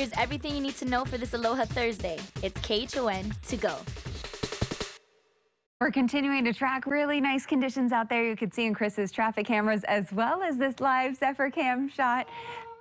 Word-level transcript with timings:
Here's 0.00 0.12
everything 0.16 0.54
you 0.54 0.62
need 0.62 0.76
to 0.76 0.86
know 0.86 1.04
for 1.04 1.18
this 1.18 1.34
Aloha 1.34 1.66
Thursday. 1.66 2.18
It's 2.42 2.58
KHON 2.62 3.34
to 3.48 3.56
go. 3.58 3.76
We're 5.78 5.90
continuing 5.90 6.42
to 6.44 6.54
track 6.54 6.86
really 6.86 7.20
nice 7.20 7.44
conditions 7.44 7.92
out 7.92 8.08
there. 8.08 8.24
You 8.24 8.34
could 8.34 8.54
see 8.54 8.64
in 8.64 8.72
Chris's 8.72 9.12
traffic 9.12 9.46
cameras 9.46 9.84
as 9.84 10.10
well 10.10 10.42
as 10.42 10.56
this 10.56 10.80
live 10.80 11.16
Zephyr 11.16 11.50
cam 11.50 11.90
shot. 11.90 12.26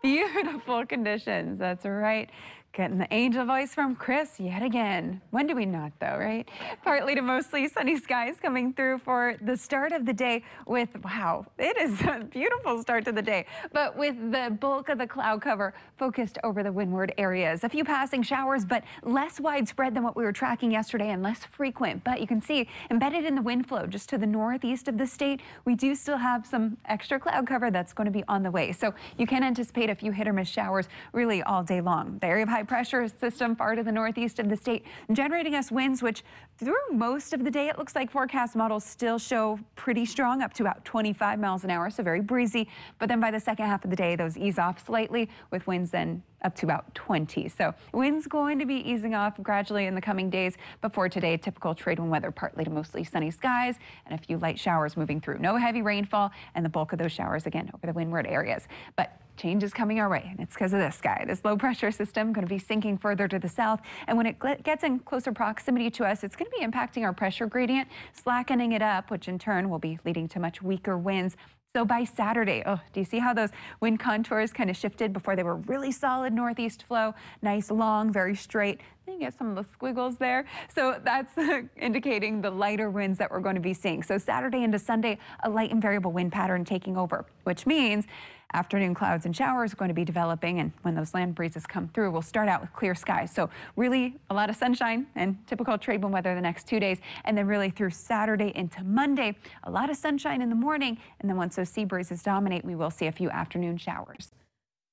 Beautiful 0.02 0.86
conditions. 0.86 1.60
That's 1.60 1.84
right. 1.84 2.30
Getting 2.72 3.00
the 3.00 3.12
angel 3.12 3.46
voice 3.46 3.74
from 3.74 3.96
Chris 3.96 4.40
yet 4.40 4.62
again. 4.62 5.22
When 5.32 5.48
do 5.48 5.56
we 5.56 5.66
not, 5.66 5.92
though, 6.00 6.18
right? 6.20 6.48
Partly 6.84 7.16
to 7.16 7.22
mostly 7.22 7.68
sunny 7.68 7.98
skies 7.98 8.36
coming 8.40 8.74
through 8.74 9.00
for 9.00 9.36
the 9.42 9.58
start 9.58 9.92
of 9.92 10.06
the 10.06 10.14
day 10.14 10.44
with, 10.68 10.90
wow, 11.04 11.48
it 11.58 11.76
is 11.78 12.00
a 12.02 12.24
beautiful 12.24 12.80
start 12.82 13.06
to 13.06 13.12
the 13.12 13.24
day, 13.24 13.48
but 13.74 13.98
with 13.98 14.16
the 14.32 14.56
bulk 14.62 14.90
of 14.90 15.00
the 15.00 15.08
cloud 15.08 15.42
cover 15.42 15.74
focused 15.98 16.38
over 16.44 16.62
the 16.62 16.72
windward 16.72 17.12
areas. 17.18 17.64
A 17.64 17.70
few 17.70 17.84
passing 17.84 18.22
showers, 18.22 18.64
but 18.66 18.84
less 19.04 19.40
widespread 19.40 19.96
than 19.96 20.04
what 20.04 20.16
we 20.16 20.24
were 20.24 20.32
tracking 20.32 20.72
yesterday 20.72 21.10
and 21.10 21.24
less 21.24 21.46
frequent. 21.46 22.04
But 22.04 22.22
you 22.22 22.28
can 22.28 22.40
see 22.40 22.70
embedded 22.92 23.26
in 23.26 23.34
the 23.34 23.42
wind 23.42 23.68
flow 23.68 23.88
just 23.88 24.10
to 24.10 24.18
the 24.20 24.28
northeast 24.28 24.88
of 24.88 24.98
the 25.00 25.08
state, 25.08 25.42
we 25.66 25.74
do 25.74 25.96
still 25.96 26.18
have 26.18 26.46
some 26.46 26.78
extra 26.86 27.20
cloud 27.20 27.48
cover 27.48 27.72
that's 27.72 27.94
going 27.94 28.06
to 28.06 28.12
be 28.12 28.24
on 28.28 28.44
the 28.44 28.52
way. 28.52 28.72
So 28.72 28.94
you 29.18 29.26
can 29.26 29.44
anticipate 29.44 29.90
a 29.90 29.96
few 29.96 30.12
hit 30.12 30.28
or 30.28 30.34
miss 30.34 30.48
showers 30.48 30.88
really 31.14 31.42
all 31.42 31.64
day 31.64 31.82
long. 31.82 32.20
The 32.22 32.28
area 32.28 32.44
of 32.44 32.50
high 32.50 32.59
pressure 32.64 33.08
system 33.08 33.56
far 33.56 33.76
to 33.76 33.84
the 33.84 33.92
northeast 33.92 34.40
of 34.40 34.50
the 34.50 34.56
state, 34.56 34.86
generating 35.12 35.56
us 35.56 35.72
winds, 35.72 36.02
which 36.02 36.24
through 36.58 36.76
most 36.92 37.34
of 37.34 37.44
the 37.44 37.52
day, 37.52 37.68
it 37.68 37.78
looks 37.78 37.96
like 37.96 38.12
forecast 38.12 38.56
models 38.56 38.84
still 38.84 39.18
show 39.18 39.60
pretty 39.76 40.06
strong, 40.06 40.42
up 40.42 40.54
to 40.54 40.64
about 40.64 40.84
25 40.86 41.40
miles 41.40 41.64
an 41.64 41.70
hour, 41.70 41.90
so 41.90 42.04
very 42.04 42.22
breezy. 42.22 42.68
But 42.98 43.10
then 43.10 43.20
by 43.20 43.32
the 43.32 43.40
second 43.40 43.66
half 43.66 43.84
of 43.84 43.90
the 43.90 43.96
day, 43.96 44.16
those 44.16 44.38
ease 44.38 44.60
off 44.60 44.86
slightly 44.86 45.30
with 45.52 45.66
winds 45.68 45.92
then 45.92 46.24
up 46.44 46.56
to 46.56 46.66
about 46.66 46.94
20. 46.96 47.50
So 47.50 47.74
winds 47.94 48.28
going 48.28 48.60
to 48.60 48.66
be 48.66 48.76
easing 48.76 49.16
off 49.16 49.42
gradually 49.42 49.86
in 49.86 49.96
the 49.96 50.02
coming 50.02 50.30
days. 50.30 50.56
Before 50.82 51.10
today, 51.10 51.38
typical 51.38 51.76
trade 51.76 52.00
wind 52.00 52.12
weather, 52.12 52.32
partly 52.32 52.64
to 52.64 52.70
mostly 52.70 53.04
sunny 53.04 53.32
skies 53.32 53.76
and 54.06 54.20
a 54.20 54.24
few 54.24 54.38
light 54.38 54.60
showers 54.60 54.98
moving 54.98 55.20
through. 55.20 55.40
No 55.40 55.56
heavy 55.58 55.82
rainfall 55.82 56.32
and 56.56 56.66
the 56.66 56.70
bulk 56.70 56.94
of 56.94 57.00
those 57.00 57.12
showers 57.12 57.46
again 57.46 57.70
over 57.74 57.88
the 57.88 57.94
windward 57.94 58.28
areas. 58.28 58.68
But 58.96 59.20
change 59.38 59.64
is 59.64 59.74
coming 59.74 60.02
our 60.02 60.10
way, 60.10 60.28
and 60.30 60.40
it's 60.42 60.54
because 60.54 60.74
of 60.74 60.80
this 60.80 61.00
guy. 61.02 61.24
This 61.26 61.46
low 61.46 61.56
pressure 61.56 61.92
system 61.92 62.34
going 62.34 62.46
to 62.46 62.54
be 62.54 62.60
sinking 62.60 62.98
further 62.98 63.26
to 63.30 63.40
the 63.40 63.48
south, 63.48 63.80
and 64.08 64.18
when 64.18 64.26
it 64.26 64.38
gets 64.64 64.84
in 64.84 65.00
closer 65.00 65.32
proximity 65.32 65.90
to 65.92 66.04
us, 66.04 66.26
it's 66.26 66.36
going 66.36 66.52
to 66.52 66.58
be 66.60 66.66
impacting 66.66 67.04
our 67.04 67.14
pressure 67.14 67.46
gradient, 67.46 67.88
slackening 68.12 68.74
it 68.74 68.82
up, 68.82 69.10
which 69.10 69.30
in 69.30 69.40
turn 69.40 69.70
will 69.70 69.80
be 69.80 69.98
leading 70.04 70.28
to 70.28 70.42
much 70.42 70.62
weaker 70.62 70.98
winds. 70.98 71.38
So 71.76 71.86
by 71.86 72.04
Saturday, 72.04 72.64
oh, 72.66 72.80
do 72.94 73.00
you 73.00 73.06
see 73.06 73.20
how 73.20 73.32
those 73.32 73.52
wind 73.80 74.00
contours 74.00 74.52
kind 74.52 74.72
of 74.72 74.76
shifted 74.76 75.14
before 75.14 75.36
they 75.36 75.44
were 75.44 75.58
really 75.58 75.92
solid 75.92 76.34
northeast 76.34 76.82
flow? 76.82 77.14
Nice, 77.44 77.70
long, 77.70 78.12
very 78.12 78.36
straight. 78.36 78.82
Then 79.06 79.14
you 79.14 79.20
get 79.20 79.38
some 79.38 79.56
of 79.56 79.56
the 79.56 79.72
squiggles 79.72 80.18
there. 80.18 80.48
So 80.74 81.00
that's 81.04 81.32
indicating 81.78 82.42
the 82.42 82.50
lighter 82.50 82.90
winds 82.90 83.20
that 83.20 83.30
we're 83.30 83.40
going 83.40 83.54
to 83.54 83.62
be 83.62 83.76
seeing. 83.76 84.02
So 84.02 84.18
Saturday 84.18 84.64
into 84.64 84.80
Sunday, 84.80 85.20
a 85.44 85.50
light 85.50 85.70
and 85.70 85.80
variable 85.80 86.12
wind 86.12 86.32
pattern 86.32 86.66
taking 86.66 86.98
over, 86.98 87.24
which 87.44 87.68
means 87.68 88.06
Afternoon 88.54 88.96
clouds 88.96 89.28
and 89.28 89.36
showers 89.36 89.74
are 89.74 89.76
going 89.76 89.90
to 89.90 89.94
be 89.94 90.04
developing, 90.04 90.60
and 90.60 90.72
when 90.82 90.96
those 90.96 91.14
land 91.14 91.36
breezes 91.36 91.68
come 91.68 91.88
through, 91.90 92.10
we'll 92.10 92.24
start 92.24 92.50
out 92.50 92.62
with 92.62 92.74
clear 92.74 92.96
skies. 92.96 93.32
So 93.32 93.48
really 93.76 94.16
a 94.32 94.34
lot 94.34 94.50
of 94.50 94.56
sunshine 94.56 95.06
and 95.16 95.38
typical 95.46 95.78
trade 95.78 96.02
wind 96.02 96.14
weather 96.14 96.34
the 96.34 96.42
next 96.42 96.68
two 96.68 96.80
days, 96.80 96.98
and 97.26 97.38
then 97.38 97.46
really 97.46 97.70
through 97.70 97.92
Saturday 97.92 98.52
into 98.56 98.84
Monday, 98.84 99.36
a 99.66 99.72
lot 99.72 99.92
of 99.92 99.98
sunshine 99.98 100.42
in 100.42 100.50
the 100.50 100.56
morning, 100.56 100.98
and 101.20 101.30
then 101.30 101.38
once 101.38 101.58
those 101.58 101.70
sea 101.70 101.86
breezes 101.86 102.24
dominate, 102.24 102.66
we 102.66 102.74
will 102.74 102.90
see 102.90 103.06
a 103.06 103.12
few 103.12 103.30
afternoon 103.30 103.78
showers. 103.78 104.32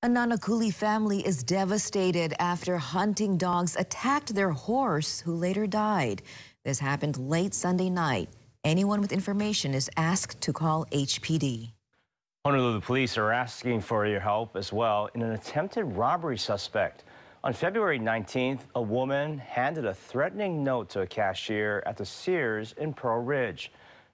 A 0.02 0.08
Nanakuli 0.08 0.72
family 0.72 1.26
is 1.26 1.42
devastated 1.42 2.34
after 2.38 2.76
hunting 2.76 3.38
dogs 3.38 3.74
attacked 3.76 4.34
their 4.34 4.50
horse, 4.50 5.20
who 5.20 5.34
later 5.34 5.66
died. 5.66 6.20
This 6.64 6.78
happened 6.78 7.16
late 7.16 7.54
Sunday 7.54 7.88
night. 7.88 8.28
Anyone 8.64 9.00
with 9.00 9.12
information 9.12 9.72
is 9.72 9.88
asked 9.96 10.42
to 10.42 10.52
call 10.52 10.84
HPD. 10.92 11.72
Honolulu 12.46 12.80
police 12.80 13.18
are 13.18 13.32
asking 13.32 13.80
for 13.80 14.06
your 14.06 14.20
help 14.20 14.54
as 14.54 14.72
well 14.72 15.10
in 15.16 15.22
an 15.22 15.32
attempted 15.32 15.82
robbery 15.82 16.38
suspect. 16.38 17.02
On 17.42 17.52
February 17.52 17.98
19th, 17.98 18.60
a 18.76 18.80
woman 18.80 19.38
handed 19.38 19.84
a 19.84 19.92
threatening 19.92 20.62
note 20.62 20.88
to 20.90 21.00
a 21.00 21.06
cashier 21.08 21.82
at 21.86 21.96
the 21.96 22.06
Sears 22.06 22.72
in 22.78 22.94
Pearlridge. 22.94 23.70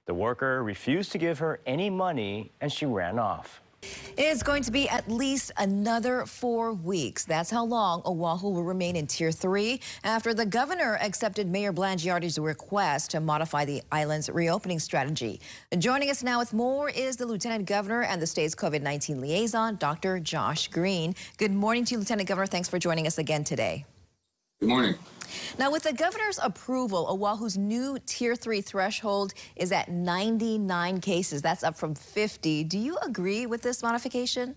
The 0.06 0.14
worker 0.14 0.62
refused 0.64 1.12
to 1.12 1.18
give 1.18 1.40
her 1.40 1.60
any 1.66 1.90
money 1.90 2.50
and 2.62 2.72
she 2.72 2.86
ran 2.86 3.18
off. 3.18 3.60
It 4.16 4.26
is 4.26 4.42
going 4.42 4.62
to 4.64 4.70
be 4.70 4.88
at 4.90 5.10
least 5.10 5.52
another 5.56 6.26
four 6.26 6.74
weeks. 6.74 7.24
That's 7.24 7.50
how 7.50 7.64
long 7.64 8.02
Oahu 8.04 8.50
will 8.50 8.62
remain 8.62 8.94
in 8.94 9.06
Tier 9.06 9.32
3 9.32 9.80
after 10.04 10.34
the 10.34 10.44
governor 10.44 10.98
accepted 11.00 11.48
Mayor 11.48 11.72
Blangiardi's 11.72 12.38
request 12.38 13.10
to 13.12 13.20
modify 13.20 13.64
the 13.64 13.82
island's 13.90 14.28
reopening 14.28 14.78
strategy. 14.80 15.40
Joining 15.78 16.10
us 16.10 16.22
now 16.22 16.38
with 16.38 16.52
more 16.52 16.90
is 16.90 17.16
the 17.16 17.26
Lieutenant 17.26 17.64
Governor 17.64 18.02
and 18.02 18.20
the 18.20 18.26
state's 18.26 18.54
COVID-19 18.54 19.20
liaison, 19.20 19.76
Dr. 19.76 20.20
Josh 20.20 20.68
Green. 20.68 21.14
Good 21.38 21.52
morning 21.52 21.84
to 21.86 21.92
you, 21.92 21.98
Lieutenant 21.98 22.28
Governor. 22.28 22.46
Thanks 22.46 22.68
for 22.68 22.78
joining 22.78 23.06
us 23.06 23.16
again 23.16 23.44
today. 23.44 23.86
Good 24.62 24.68
morning. 24.68 24.94
Now, 25.58 25.72
with 25.72 25.82
the 25.82 25.92
governor's 25.92 26.38
approval, 26.40 27.08
Oahu's 27.10 27.58
new 27.58 27.98
Tier 28.06 28.36
3 28.36 28.60
threshold 28.60 29.34
is 29.56 29.72
at 29.72 29.88
99 29.88 31.00
cases. 31.00 31.42
That's 31.42 31.64
up 31.64 31.76
from 31.76 31.96
50. 31.96 32.62
Do 32.62 32.78
you 32.78 32.96
agree 32.98 33.46
with 33.46 33.62
this 33.62 33.82
modification? 33.82 34.54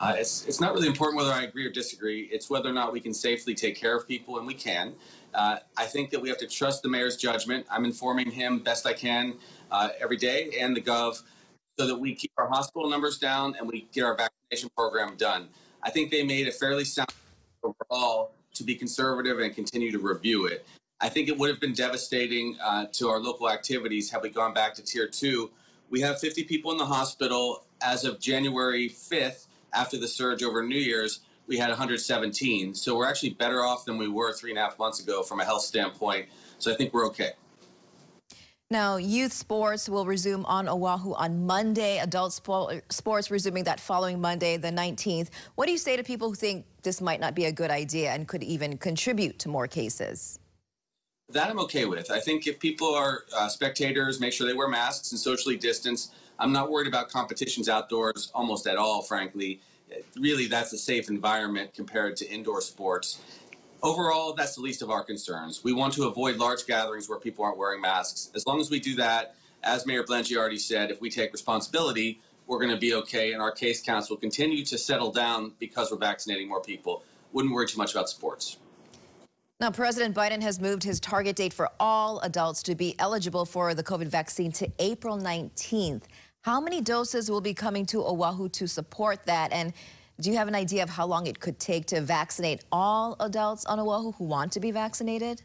Uh, 0.00 0.14
it's, 0.16 0.46
it's 0.46 0.58
not 0.58 0.72
really 0.72 0.86
important 0.86 1.18
whether 1.18 1.34
I 1.34 1.42
agree 1.42 1.66
or 1.66 1.70
disagree. 1.70 2.30
It's 2.32 2.48
whether 2.48 2.70
or 2.70 2.72
not 2.72 2.94
we 2.94 3.00
can 3.00 3.12
safely 3.12 3.54
take 3.54 3.76
care 3.76 3.94
of 3.94 4.08
people, 4.08 4.38
and 4.38 4.46
we 4.46 4.54
can. 4.54 4.94
Uh, 5.34 5.58
I 5.76 5.84
think 5.84 6.08
that 6.08 6.22
we 6.22 6.30
have 6.30 6.38
to 6.38 6.46
trust 6.46 6.82
the 6.82 6.88
mayor's 6.88 7.18
judgment. 7.18 7.66
I'm 7.70 7.84
informing 7.84 8.30
him 8.30 8.60
best 8.60 8.86
I 8.86 8.94
can 8.94 9.34
uh, 9.70 9.90
every 10.00 10.16
day 10.16 10.56
and 10.58 10.74
the 10.74 10.80
gov 10.80 11.20
so 11.78 11.86
that 11.86 11.96
we 11.96 12.14
keep 12.14 12.32
our 12.38 12.48
hospital 12.48 12.88
numbers 12.88 13.18
down 13.18 13.54
and 13.58 13.68
we 13.68 13.86
get 13.92 14.04
our 14.04 14.16
vaccination 14.16 14.70
program 14.74 15.14
done. 15.18 15.48
I 15.82 15.90
think 15.90 16.10
they 16.10 16.22
made 16.22 16.48
a 16.48 16.52
fairly 16.52 16.86
sound 16.86 17.12
overall 17.62 18.32
to 18.58 18.64
be 18.64 18.74
conservative 18.74 19.38
and 19.38 19.54
continue 19.54 19.90
to 19.90 19.98
review 19.98 20.46
it. 20.46 20.66
I 21.00 21.08
think 21.08 21.28
it 21.28 21.38
would 21.38 21.48
have 21.48 21.60
been 21.60 21.72
devastating 21.72 22.56
uh, 22.62 22.86
to 22.92 23.08
our 23.08 23.20
local 23.20 23.48
activities 23.48 24.10
had 24.10 24.22
we 24.22 24.30
gone 24.30 24.52
back 24.52 24.74
to 24.74 24.82
tier 24.82 25.06
two. 25.06 25.50
We 25.90 26.00
have 26.00 26.18
50 26.18 26.44
people 26.44 26.72
in 26.72 26.76
the 26.76 26.86
hospital 26.86 27.64
as 27.80 28.04
of 28.04 28.18
January 28.20 28.88
5th 28.88 29.46
after 29.72 29.96
the 29.96 30.08
surge 30.08 30.42
over 30.42 30.62
New 30.62 30.78
Year's. 30.78 31.20
We 31.46 31.56
had 31.56 31.68
117. 31.68 32.74
So 32.74 32.96
we're 32.96 33.08
actually 33.08 33.30
better 33.30 33.64
off 33.64 33.84
than 33.84 33.96
we 33.96 34.08
were 34.08 34.32
three 34.32 34.50
and 34.50 34.58
a 34.58 34.62
half 34.62 34.78
months 34.78 35.00
ago 35.00 35.22
from 35.22 35.40
a 35.40 35.44
health 35.44 35.62
standpoint. 35.62 36.26
So 36.58 36.72
I 36.72 36.76
think 36.76 36.92
we're 36.92 37.06
okay. 37.06 37.30
Now, 38.70 38.98
youth 38.98 39.32
sports 39.32 39.88
will 39.88 40.04
resume 40.04 40.44
on 40.44 40.68
Oahu 40.68 41.14
on 41.14 41.46
Monday. 41.46 42.00
Adult 42.00 42.34
sports 42.34 43.30
resuming 43.30 43.64
that 43.64 43.80
following 43.80 44.20
Monday, 44.20 44.58
the 44.58 44.68
19th. 44.68 45.30
What 45.54 45.64
do 45.64 45.72
you 45.72 45.78
say 45.78 45.96
to 45.96 46.04
people 46.04 46.28
who 46.28 46.34
think 46.34 46.66
this 46.82 47.00
might 47.00 47.18
not 47.18 47.34
be 47.34 47.46
a 47.46 47.52
good 47.52 47.70
idea 47.70 48.10
and 48.10 48.28
could 48.28 48.42
even 48.42 48.76
contribute 48.76 49.38
to 49.38 49.48
more 49.48 49.66
cases? 49.66 50.38
That 51.30 51.48
I'm 51.48 51.58
okay 51.60 51.86
with. 51.86 52.10
I 52.10 52.20
think 52.20 52.46
if 52.46 52.60
people 52.60 52.94
are 52.94 53.24
uh, 53.34 53.48
spectators, 53.48 54.20
make 54.20 54.34
sure 54.34 54.46
they 54.46 54.52
wear 54.52 54.68
masks 54.68 55.12
and 55.12 55.18
socially 55.18 55.56
distance. 55.56 56.10
I'm 56.38 56.52
not 56.52 56.70
worried 56.70 56.88
about 56.88 57.08
competitions 57.08 57.70
outdoors 57.70 58.30
almost 58.34 58.66
at 58.66 58.76
all, 58.76 59.00
frankly. 59.00 59.60
Really, 60.14 60.46
that's 60.46 60.74
a 60.74 60.78
safe 60.78 61.08
environment 61.08 61.72
compared 61.72 62.18
to 62.18 62.30
indoor 62.30 62.60
sports. 62.60 63.22
Overall, 63.82 64.32
that's 64.32 64.56
the 64.56 64.60
least 64.60 64.82
of 64.82 64.90
our 64.90 65.04
concerns. 65.04 65.62
We 65.62 65.72
want 65.72 65.94
to 65.94 66.08
avoid 66.08 66.36
large 66.36 66.66
gatherings 66.66 67.08
where 67.08 67.18
people 67.18 67.44
aren't 67.44 67.58
wearing 67.58 67.80
masks. 67.80 68.30
As 68.34 68.44
long 68.44 68.60
as 68.60 68.70
we 68.70 68.80
do 68.80 68.96
that, 68.96 69.36
as 69.62 69.86
Mayor 69.86 70.02
Blangiardi 70.02 70.58
said, 70.58 70.90
if 70.90 71.00
we 71.00 71.10
take 71.10 71.32
responsibility, 71.32 72.20
we're 72.48 72.58
going 72.58 72.72
to 72.72 72.76
be 72.76 72.94
okay, 72.94 73.32
and 73.32 73.40
our 73.40 73.52
case 73.52 73.80
counts 73.80 74.10
will 74.10 74.16
continue 74.16 74.64
to 74.64 74.78
settle 74.78 75.12
down 75.12 75.52
because 75.60 75.92
we're 75.92 75.98
vaccinating 75.98 76.48
more 76.48 76.60
people. 76.60 77.04
Wouldn't 77.32 77.54
worry 77.54 77.68
too 77.68 77.78
much 77.78 77.92
about 77.92 78.08
sports. 78.08 78.56
Now, 79.60 79.70
President 79.70 80.14
Biden 80.14 80.42
has 80.42 80.60
moved 80.60 80.82
his 80.82 80.98
target 80.98 81.36
date 81.36 81.52
for 81.52 81.68
all 81.78 82.20
adults 82.20 82.62
to 82.64 82.74
be 82.74 82.96
eligible 82.98 83.44
for 83.44 83.74
the 83.74 83.82
COVID 83.84 84.06
vaccine 84.06 84.50
to 84.52 84.68
April 84.78 85.18
19th. 85.18 86.02
How 86.42 86.60
many 86.60 86.80
doses 86.80 87.30
will 87.30 87.40
be 87.40 87.54
coming 87.54 87.84
to 87.86 88.04
Oahu 88.04 88.48
to 88.50 88.66
support 88.66 89.26
that? 89.26 89.52
And 89.52 89.72
do 90.20 90.30
you 90.30 90.36
have 90.36 90.48
an 90.48 90.54
idea 90.54 90.82
of 90.82 90.90
how 90.90 91.06
long 91.06 91.26
it 91.26 91.38
could 91.38 91.60
take 91.60 91.86
to 91.86 92.00
vaccinate 92.00 92.64
all 92.72 93.14
adults 93.20 93.64
on 93.66 93.78
Oahu 93.78 94.10
who 94.12 94.24
want 94.24 94.50
to 94.52 94.60
be 94.60 94.70
vaccinated? 94.72 95.42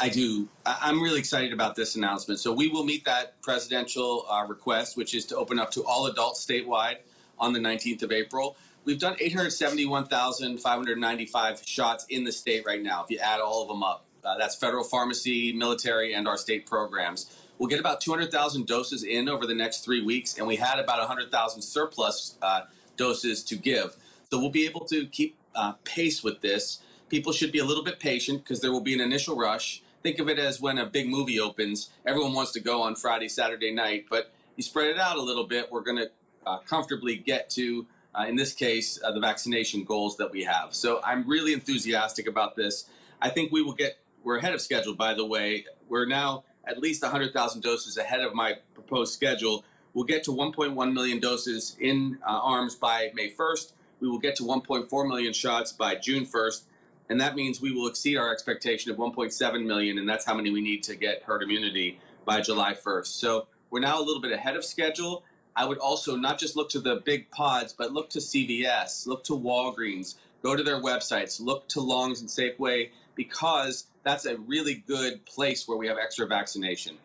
I 0.00 0.08
do. 0.08 0.48
I'm 0.64 1.02
really 1.02 1.18
excited 1.18 1.52
about 1.52 1.74
this 1.74 1.96
announcement. 1.96 2.38
So 2.38 2.52
we 2.52 2.68
will 2.68 2.84
meet 2.84 3.04
that 3.06 3.42
presidential 3.42 4.24
uh, 4.30 4.46
request, 4.46 4.96
which 4.96 5.12
is 5.14 5.26
to 5.26 5.36
open 5.36 5.58
up 5.58 5.72
to 5.72 5.82
all 5.82 6.06
adults 6.06 6.46
statewide 6.46 6.98
on 7.38 7.52
the 7.52 7.58
19th 7.58 8.04
of 8.04 8.12
April. 8.12 8.56
We've 8.84 9.00
done 9.00 9.16
871,595 9.18 11.62
shots 11.66 12.06
in 12.08 12.22
the 12.22 12.30
state 12.30 12.64
right 12.64 12.80
now, 12.80 13.02
if 13.02 13.10
you 13.10 13.18
add 13.18 13.40
all 13.40 13.62
of 13.62 13.68
them 13.68 13.82
up. 13.82 14.04
Uh, 14.24 14.38
that's 14.38 14.54
federal 14.54 14.84
pharmacy, 14.84 15.52
military, 15.52 16.14
and 16.14 16.28
our 16.28 16.36
state 16.36 16.66
programs. 16.66 17.36
We'll 17.58 17.68
get 17.68 17.80
about 17.80 18.00
200,000 18.00 18.66
doses 18.66 19.02
in 19.02 19.28
over 19.28 19.44
the 19.46 19.54
next 19.54 19.84
three 19.84 20.02
weeks, 20.02 20.38
and 20.38 20.46
we 20.46 20.54
had 20.54 20.78
about 20.78 21.00
100,000 21.00 21.60
surplus 21.60 22.36
uh, 22.40 22.60
doses 22.98 23.42
to 23.44 23.56
give. 23.56 23.96
So 24.30 24.38
we'll 24.38 24.50
be 24.50 24.66
able 24.66 24.84
to 24.86 25.06
keep 25.06 25.36
uh, 25.54 25.72
pace 25.84 26.22
with 26.22 26.42
this. 26.42 26.80
People 27.08 27.32
should 27.32 27.52
be 27.52 27.58
a 27.58 27.64
little 27.64 27.82
bit 27.84 27.98
patient 27.98 28.44
because 28.44 28.60
there 28.60 28.70
will 28.70 28.82
be 28.82 28.92
an 28.92 29.00
initial 29.00 29.36
rush. 29.36 29.82
Think 30.02 30.18
of 30.18 30.28
it 30.28 30.38
as 30.38 30.60
when 30.60 30.76
a 30.78 30.84
big 30.84 31.08
movie 31.08 31.40
opens. 31.40 31.90
Everyone 32.04 32.34
wants 32.34 32.52
to 32.52 32.60
go 32.60 32.82
on 32.82 32.94
Friday, 32.94 33.28
Saturday 33.28 33.72
night, 33.72 34.06
but 34.10 34.30
you 34.56 34.62
spread 34.62 34.90
it 34.90 34.98
out 34.98 35.16
a 35.16 35.22
little 35.22 35.46
bit. 35.46 35.72
We're 35.72 35.82
going 35.82 35.96
to 35.96 36.10
uh, 36.46 36.58
comfortably 36.58 37.16
get 37.16 37.48
to, 37.50 37.86
uh, 38.14 38.26
in 38.28 38.36
this 38.36 38.52
case, 38.52 39.00
uh, 39.02 39.12
the 39.12 39.20
vaccination 39.20 39.84
goals 39.84 40.16
that 40.18 40.30
we 40.30 40.44
have. 40.44 40.74
So 40.74 41.00
I'm 41.04 41.26
really 41.26 41.52
enthusiastic 41.52 42.28
about 42.28 42.56
this. 42.56 42.88
I 43.20 43.30
think 43.30 43.50
we 43.50 43.62
will 43.62 43.74
get, 43.74 43.98
we're 44.22 44.36
ahead 44.36 44.54
of 44.54 44.60
schedule, 44.60 44.94
by 44.94 45.14
the 45.14 45.24
way. 45.24 45.64
We're 45.88 46.06
now 46.06 46.44
at 46.64 46.78
least 46.78 47.02
100,000 47.02 47.62
doses 47.62 47.96
ahead 47.96 48.20
of 48.20 48.34
my 48.34 48.56
proposed 48.74 49.14
schedule. 49.14 49.64
We'll 49.98 50.06
get 50.06 50.22
to 50.26 50.30
1.1 50.30 50.92
million 50.92 51.18
doses 51.18 51.76
in 51.80 52.18
uh, 52.24 52.30
arms 52.30 52.76
by 52.76 53.10
May 53.14 53.32
1st. 53.32 53.72
We 53.98 54.06
will 54.06 54.20
get 54.20 54.36
to 54.36 54.44
1.4 54.44 55.08
million 55.08 55.32
shots 55.32 55.72
by 55.72 55.96
June 55.96 56.24
1st. 56.24 56.62
And 57.08 57.20
that 57.20 57.34
means 57.34 57.60
we 57.60 57.72
will 57.72 57.88
exceed 57.88 58.16
our 58.16 58.30
expectation 58.30 58.92
of 58.92 58.96
1.7 58.96 59.66
million, 59.66 59.98
and 59.98 60.08
that's 60.08 60.24
how 60.24 60.34
many 60.34 60.52
we 60.52 60.60
need 60.60 60.84
to 60.84 60.94
get 60.94 61.24
herd 61.24 61.42
immunity 61.42 61.98
by 62.24 62.40
July 62.40 62.74
1st. 62.74 63.06
So 63.06 63.48
we're 63.70 63.80
now 63.80 63.98
a 63.98 64.04
little 64.04 64.22
bit 64.22 64.30
ahead 64.30 64.54
of 64.54 64.64
schedule. 64.64 65.24
I 65.56 65.64
would 65.64 65.78
also 65.78 66.14
not 66.14 66.38
just 66.38 66.54
look 66.54 66.70
to 66.70 66.80
the 66.80 67.02
big 67.04 67.28
pods, 67.32 67.72
but 67.72 67.92
look 67.92 68.08
to 68.10 68.20
CVS, 68.20 69.08
look 69.08 69.24
to 69.24 69.32
Walgreens, 69.32 70.14
go 70.44 70.54
to 70.54 70.62
their 70.62 70.80
websites, 70.80 71.40
look 71.40 71.66
to 71.70 71.80
Longs 71.80 72.20
and 72.20 72.30
Safeway, 72.30 72.90
because 73.16 73.86
that's 74.04 74.26
a 74.26 74.36
really 74.36 74.74
good 74.74 75.26
place 75.26 75.66
where 75.66 75.76
we 75.76 75.88
have 75.88 75.98
extra 75.98 76.24
vaccination. 76.28 76.98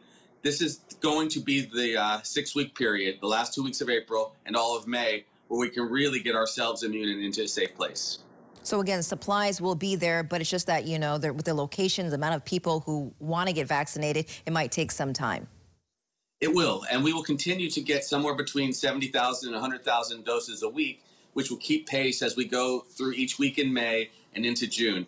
This 0.43 0.61
is 0.61 0.81
going 0.99 1.29
to 1.29 1.39
be 1.39 1.61
the 1.61 1.95
uh, 1.95 2.21
six 2.21 2.53
week 2.53 2.75
period, 2.75 3.19
the 3.21 3.27
last 3.27 3.53
two 3.53 3.63
weeks 3.63 3.79
of 3.79 3.89
April 3.89 4.35
and 4.45 4.57
all 4.57 4.77
of 4.77 4.87
May, 4.87 5.23
where 5.47 5.57
we 5.57 5.69
can 5.69 5.83
really 5.83 6.19
get 6.19 6.35
ourselves 6.35 6.83
immune 6.83 7.09
and 7.09 7.23
into 7.23 7.43
a 7.43 7.47
safe 7.47 7.73
place. 7.75 8.19
So 8.61 8.81
again, 8.81 9.03
supplies 9.03 9.61
will 9.61 9.75
be 9.75 9.95
there, 9.95 10.21
but 10.21 10.41
it's 10.41 10.49
just 10.49 10.67
that, 10.67 10.85
you 10.85 10.99
know, 10.99 11.17
with 11.17 11.45
the 11.45 11.53
locations, 11.53 12.09
the 12.09 12.15
amount 12.15 12.35
of 12.35 12.43
people 12.43 12.81
who 12.81 13.13
want 13.19 13.47
to 13.47 13.53
get 13.53 13.67
vaccinated, 13.67 14.25
it 14.45 14.51
might 14.51 14.73
take 14.73 14.91
some 14.91 15.13
time. 15.13 15.47
It 16.41 16.53
will, 16.53 16.83
and 16.91 17.05
we 17.05 17.13
will 17.13 17.23
continue 17.23 17.69
to 17.69 17.79
get 17.79 18.03
somewhere 18.03 18.35
between 18.35 18.73
70,000 18.73 19.47
and 19.47 19.53
100,000 19.55 20.25
doses 20.25 20.61
a 20.61 20.67
week, 20.67 21.01
which 21.33 21.49
will 21.51 21.57
keep 21.57 21.87
pace 21.87 22.21
as 22.21 22.35
we 22.35 22.43
go 22.43 22.81
through 22.81 23.13
each 23.13 23.39
week 23.39 23.57
in 23.57 23.71
May 23.71 24.09
and 24.35 24.45
into 24.45 24.67
June. 24.67 25.07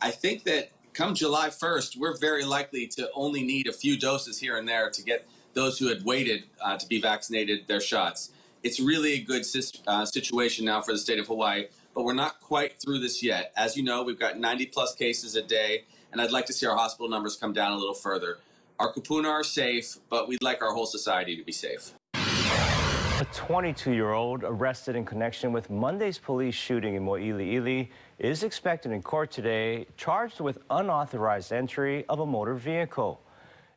I 0.00 0.10
think 0.10 0.42
that 0.44 0.70
come 0.94 1.14
July 1.14 1.48
1st, 1.48 1.96
we're 1.96 2.16
very 2.16 2.44
likely 2.44 2.86
to 2.88 3.10
only 3.14 3.42
need 3.42 3.66
a 3.66 3.72
few 3.72 3.98
doses 3.98 4.38
here 4.38 4.56
and 4.56 4.68
there 4.68 4.90
to 4.90 5.02
get 5.02 5.26
those 5.54 5.78
who 5.78 5.88
had 5.88 6.04
waited 6.04 6.44
uh, 6.60 6.76
to 6.76 6.86
be 6.86 7.00
vaccinated 7.00 7.66
their 7.66 7.80
shots. 7.80 8.30
It's 8.62 8.78
really 8.80 9.14
a 9.14 9.20
good 9.20 9.44
uh, 9.86 10.04
situation 10.04 10.64
now 10.64 10.80
for 10.82 10.92
the 10.92 10.98
state 10.98 11.18
of 11.18 11.26
Hawaii 11.26 11.66
but 11.94 12.04
we're 12.04 12.14
not 12.14 12.40
quite 12.40 12.80
through 12.80 13.00
this 13.00 13.22
yet. 13.22 13.52
As 13.56 13.76
you 13.76 13.82
know, 13.82 14.02
we've 14.02 14.18
got 14.18 14.38
90 14.38 14.66
plus 14.66 14.94
cases 14.94 15.36
a 15.36 15.42
day, 15.42 15.84
and 16.10 16.20
I'd 16.20 16.30
like 16.30 16.46
to 16.46 16.52
see 16.52 16.66
our 16.66 16.76
hospital 16.76 17.08
numbers 17.08 17.36
come 17.36 17.52
down 17.52 17.72
a 17.72 17.76
little 17.76 17.94
further. 17.94 18.38
Our 18.78 18.92
kupuna 18.92 19.28
are 19.28 19.44
safe, 19.44 19.98
but 20.08 20.28
we'd 20.28 20.42
like 20.42 20.62
our 20.62 20.72
whole 20.72 20.86
society 20.86 21.36
to 21.36 21.44
be 21.44 21.52
safe. 21.52 21.92
A 23.22 23.26
22-year-old 23.26 24.42
arrested 24.42 24.96
in 24.96 25.04
connection 25.04 25.52
with 25.52 25.70
Monday's 25.70 26.18
police 26.18 26.56
shooting 26.56 26.96
in 26.96 27.04
Mo'iliili 27.04 27.88
is 28.18 28.42
expected 28.42 28.90
in 28.90 29.00
court 29.00 29.30
today, 29.30 29.86
charged 29.96 30.40
with 30.40 30.58
unauthorized 30.70 31.52
entry 31.52 32.04
of 32.08 32.18
a 32.18 32.26
motor 32.26 32.54
vehicle. 32.54 33.22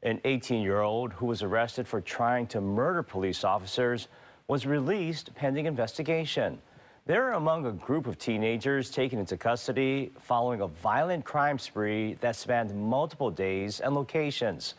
An 0.01 0.19
18-year-old 0.25 1.13
who 1.13 1.27
was 1.27 1.44
arrested 1.44 1.88
for 1.88 2.01
trying 2.01 2.47
to 2.47 2.59
murder 2.59 3.03
police 3.03 3.44
officers 3.44 4.07
was 4.47 4.65
released 4.65 5.36
pending 5.36 5.68
investigation. 5.68 6.59
They're 7.06 7.33
among 7.33 7.68
a 7.68 7.71
group 7.71 8.07
of 8.07 8.18
teenagers 8.18 8.89
taken 8.89 9.19
into 9.19 9.38
custody 9.38 10.12
following 10.21 10.62
a 10.62 10.68
violent 10.68 11.24
crime 11.24 11.59
spree 11.59 12.15
that 12.15 12.36
spanned 12.36 12.74
multiple 12.74 13.30
days 13.30 13.80
and 13.80 13.94
locations. 13.94 14.74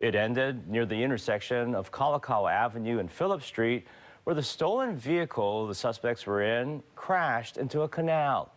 It 0.00 0.16
ended 0.16 0.66
near 0.66 0.86
the 0.86 1.00
intersection 1.00 1.76
of 1.76 1.92
Kalakaua 1.92 2.52
Avenue 2.52 2.98
and 2.98 3.08
Phillips 3.08 3.46
Street, 3.46 3.86
where 4.28 4.34
the 4.34 4.42
stolen 4.42 4.94
vehicle 4.94 5.66
the 5.66 5.74
suspects 5.74 6.26
were 6.26 6.42
in 6.42 6.82
crashed 6.94 7.56
into 7.56 7.80
a 7.80 7.88
canal. 7.88 8.52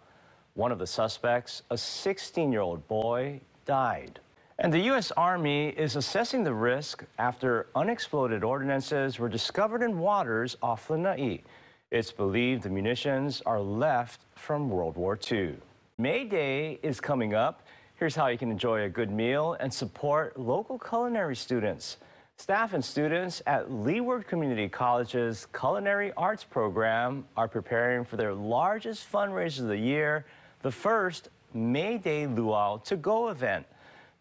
One 0.54 0.70
of 0.70 0.80
the 0.80 0.86
suspects, 0.86 1.62
a 1.70 1.76
16-year-old 1.76 2.86
boy, 2.90 3.40
died. 3.66 4.20
And 4.60 4.74
the 4.74 4.80
U.S. 4.80 5.12
Army 5.12 5.70
is 5.70 5.96
assessing 5.96 6.44
the 6.44 6.54
risk 6.54 7.06
after 7.18 7.68
unexploded 7.74 8.44
ordinances 8.44 9.18
were 9.18 9.30
discovered 9.30 9.82
in 9.82 9.98
waters 9.98 10.58
off 10.62 10.90
Lanai. 10.90 11.42
It's 11.90 12.12
believed 12.12 12.64
the 12.64 12.70
munitions 12.70 13.42
are 13.46 13.62
left 13.62 14.26
from 14.36 14.70
World 14.70 14.98
War 14.98 15.18
II. 15.32 15.56
May 15.98 16.26
Day 16.26 16.80
is 16.84 17.00
coming 17.00 17.34
up. 17.34 17.66
Here's 17.96 18.14
how 18.14 18.28
you 18.28 18.38
can 18.38 18.52
enjoy 18.52 18.84
a 18.84 18.90
good 18.90 19.10
meal 19.10 19.56
and 19.62 19.74
support 19.74 20.38
local 20.38 20.78
culinary 20.78 21.38
students. 21.38 21.96
Staff 22.42 22.74
and 22.74 22.84
students 22.84 23.44
at 23.46 23.72
Leeward 23.72 24.28
Community 24.28 24.68
College's 24.68 25.46
Culinary 25.56 26.12
Arts 26.18 26.44
program 26.44 27.24
are 27.38 27.48
preparing 27.48 28.04
for 28.04 28.18
their 28.18 28.34
largest 28.34 29.10
fundraiser 29.12 29.60
of 29.60 29.68
the 29.68 29.78
year, 29.78 30.26
the 30.64 30.72
first 30.72 31.30
May 31.54 32.00
Day 32.00 32.26
Luau 32.26 32.78
to 32.78 32.96
Go 32.96 33.30
event. 33.30 33.68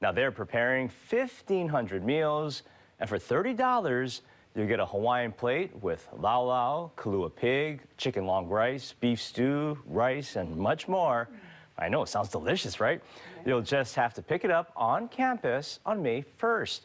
Now 0.02 0.12
they're 0.12 0.30
preparing 0.30 0.90
1,500 1.08 2.04
meals, 2.04 2.62
and 3.00 3.08
for 3.08 3.16
$30, 3.16 4.20
you 4.54 4.66
get 4.66 4.80
a 4.80 4.86
Hawaiian 4.86 5.32
plate 5.32 5.74
with 5.80 6.06
lau 6.12 6.42
lau, 6.42 6.90
kalua 6.98 7.34
pig, 7.34 7.80
chicken 7.96 8.26
long 8.26 8.48
rice, 8.48 8.92
beef 9.00 9.22
stew, 9.22 9.78
rice, 9.86 10.36
and 10.36 10.54
much 10.58 10.88
more. 10.88 11.30
I 11.78 11.88
know, 11.88 12.02
it 12.02 12.10
sounds 12.10 12.28
delicious, 12.28 12.80
right? 12.80 13.00
You'll 13.46 13.62
just 13.62 13.94
have 13.94 14.12
to 14.12 14.20
pick 14.20 14.44
it 14.44 14.50
up 14.50 14.72
on 14.76 15.08
campus 15.08 15.80
on 15.86 16.02
May 16.02 16.22
1st. 16.38 16.80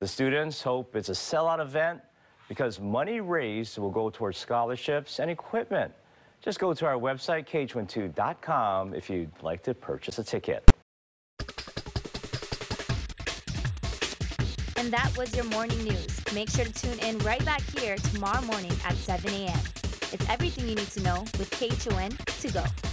The 0.00 0.08
students 0.08 0.62
hope 0.62 0.96
it's 0.96 1.08
a 1.08 1.12
sellout 1.12 1.60
event 1.60 2.00
because 2.48 2.80
money 2.80 3.20
raised 3.20 3.78
will 3.78 3.90
go 3.90 4.10
towards 4.10 4.38
scholarships 4.38 5.18
and 5.18 5.30
equipment. 5.30 5.92
Just 6.42 6.58
go 6.58 6.74
to 6.74 6.86
our 6.86 6.96
website, 6.96 7.46
khon2.com, 7.48 8.94
if 8.94 9.08
you'd 9.08 9.30
like 9.42 9.62
to 9.62 9.72
purchase 9.72 10.18
a 10.18 10.24
ticket. 10.24 10.70
And 14.76 14.92
that 14.92 15.16
was 15.16 15.34
your 15.34 15.44
morning 15.44 15.82
news. 15.84 16.20
Make 16.34 16.50
sure 16.50 16.66
to 16.66 16.72
tune 16.72 16.98
in 16.98 17.16
right 17.20 17.42
back 17.44 17.62
here 17.62 17.96
tomorrow 17.96 18.42
morning 18.42 18.72
at 18.84 18.94
7 18.96 19.32
a.m. 19.32 19.58
It's 20.12 20.28
everything 20.28 20.68
you 20.68 20.74
need 20.74 20.88
to 20.88 21.02
know 21.02 21.20
with 21.38 21.50
KHON 21.52 22.10
to 22.40 22.52
go. 22.52 22.83